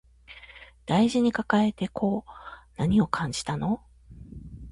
[0.87, 2.31] 大事に抱えてこう
[2.75, 3.83] 何を感じたの